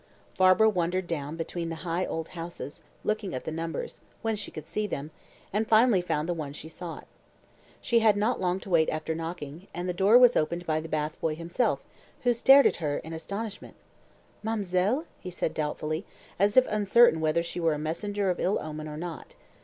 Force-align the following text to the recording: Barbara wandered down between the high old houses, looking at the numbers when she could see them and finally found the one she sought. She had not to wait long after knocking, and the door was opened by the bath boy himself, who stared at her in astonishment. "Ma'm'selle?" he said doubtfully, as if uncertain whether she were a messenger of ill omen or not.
Barbara 0.35 0.67
wandered 0.67 1.05
down 1.05 1.35
between 1.35 1.69
the 1.69 1.75
high 1.85 2.07
old 2.07 2.29
houses, 2.29 2.81
looking 3.03 3.35
at 3.35 3.45
the 3.45 3.51
numbers 3.51 4.01
when 4.23 4.35
she 4.35 4.49
could 4.49 4.65
see 4.65 4.87
them 4.87 5.11
and 5.53 5.67
finally 5.67 6.01
found 6.01 6.27
the 6.27 6.33
one 6.33 6.53
she 6.53 6.67
sought. 6.69 7.05
She 7.81 7.99
had 7.99 8.17
not 8.17 8.33
to 8.63 8.69
wait 8.71 8.89
long 8.89 8.95
after 8.95 9.13
knocking, 9.13 9.67
and 9.75 9.87
the 9.87 9.93
door 9.93 10.17
was 10.17 10.35
opened 10.35 10.65
by 10.65 10.79
the 10.79 10.89
bath 10.89 11.21
boy 11.21 11.35
himself, 11.35 11.83
who 12.21 12.33
stared 12.33 12.65
at 12.65 12.77
her 12.77 12.97
in 12.97 13.13
astonishment. 13.13 13.75
"Ma'm'selle?" 14.41 15.05
he 15.19 15.29
said 15.29 15.53
doubtfully, 15.53 16.03
as 16.39 16.57
if 16.57 16.65
uncertain 16.65 17.21
whether 17.21 17.43
she 17.43 17.59
were 17.59 17.73
a 17.75 17.77
messenger 17.77 18.31
of 18.31 18.39
ill 18.39 18.57
omen 18.59 18.87
or 18.87 18.97
not. 18.97 19.35